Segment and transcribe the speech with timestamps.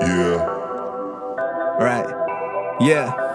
[0.00, 0.42] Yeah.
[1.78, 2.06] Right.
[2.80, 3.33] Yeah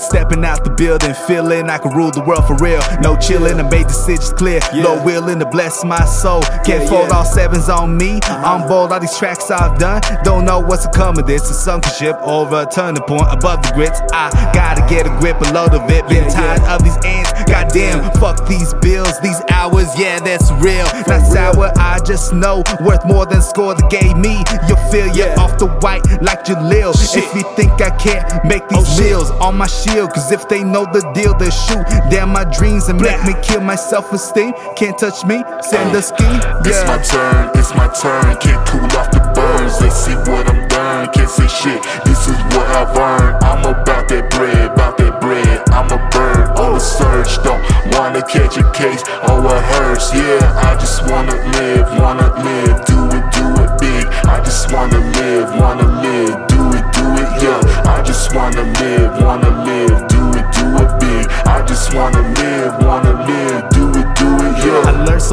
[0.00, 2.80] out the building, feeling I can rule the world for real.
[3.00, 4.60] No chillin', I made decisions clear.
[4.74, 6.42] Low willin' to bless my soul.
[6.64, 7.16] Can't Yeah, fold yeah.
[7.16, 8.20] all sevens on me.
[8.22, 8.44] Uh-huh.
[8.46, 10.02] I'm bold, all these tracks I've done.
[10.22, 11.24] Don't know what's a coming.
[11.24, 14.00] This a sunken ship over a turning point above the grits.
[14.12, 16.06] I gotta get a grip, a load of it.
[16.08, 16.74] Been Yeah, tired yeah.
[16.76, 17.30] of these ends.
[17.46, 19.88] Goddamn, fuck these bills, these hours.
[19.98, 20.86] Yeah, that's real.
[21.08, 24.44] Not sour, I just know worth more than score that gave me.
[24.68, 25.40] You'll feel you Yeah.
[25.40, 26.92] off the white like Jaleel.
[26.96, 27.24] Shit.
[27.24, 29.06] If you think I can't make these Oh, shit.
[29.06, 33.00] meals on my cause if they know the deal, they'll shoot down my dreams and
[33.00, 34.52] make me kill my self esteem.
[34.76, 36.24] Can't touch me, send a ski.
[36.66, 38.36] It's my turn, it's my turn.
[38.38, 39.78] Can't cool off the burns.
[39.78, 41.12] They see what I'm done.
[41.12, 41.82] Can't say shit.
[42.04, 43.44] This is what I've earned.
[43.44, 45.62] I'm about that bread, about that bread.
[45.70, 47.42] I'm a bird on the search.
[47.44, 47.62] Don't
[47.94, 50.12] wanna catch a case or a hearse.
[50.14, 52.25] Yeah, I just wanna live, wanna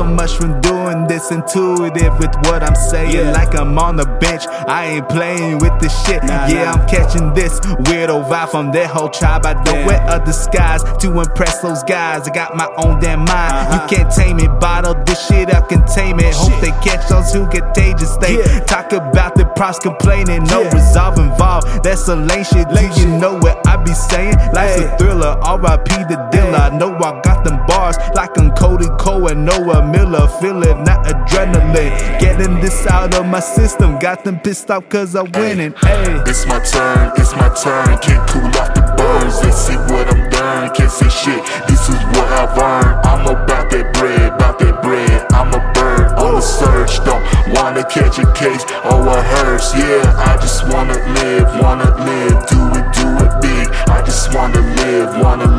[0.03, 0.72] so much from doing
[1.13, 3.15] this intuitive with what I'm saying.
[3.15, 3.31] Yeah.
[3.31, 6.23] Like I'm on the bench, I ain't playing with this shit.
[6.23, 6.71] Nah, yeah, nah.
[6.73, 9.45] I'm catching this weirdo vibe from that whole tribe.
[9.45, 9.87] I don't Yeah.
[9.87, 12.27] wear other skies to impress those guys.
[12.27, 13.31] I got my own damn mind.
[13.53, 13.73] Uh-huh.
[13.73, 16.33] You can't tame it, bottle this shit up, contain it.
[16.33, 18.17] Hope they catch those who contagious.
[18.17, 18.59] They Yeah.
[18.61, 21.67] talk about the props complaining, no resolve involved.
[21.83, 22.67] That's a lame shit.
[22.69, 23.07] Do you shit.
[23.07, 24.35] know what I be saying?
[24.53, 25.37] Life's a thriller.
[25.43, 25.93] R.I.P.
[26.09, 26.57] the dealer.
[26.57, 30.27] I know I got them bars like I'm Cody Cole and Noah Miller.
[30.41, 32.19] Feeling not adrenaline.
[32.19, 33.99] Getting this out of my system.
[33.99, 35.73] Got them pissed off cause I'm winning.
[35.81, 36.21] Hey.
[36.25, 37.97] It's my turn, it's my turn.
[37.99, 39.41] Can't cool off the burns.
[39.41, 40.73] They see what I'm done.
[40.75, 41.41] Can't say shit.
[41.67, 43.05] This is what I've earned.
[43.05, 45.25] I'm about that bread, about that bread.
[45.31, 47.03] I'm a bird on the search.
[47.05, 47.23] Don't
[47.55, 49.73] wanna catch a case or a hearse.
[49.75, 52.37] Yeah, I just wanna live, wanna live.
[52.47, 53.67] Do it, do it big.
[53.89, 55.52] I just wanna live, wanna live.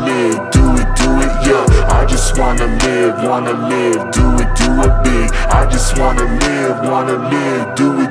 [2.83, 4.11] Live, wanna live.
[4.11, 5.31] Do it, do it big.
[5.49, 7.75] I just wanna live, wanna live.
[7.75, 8.04] Do it,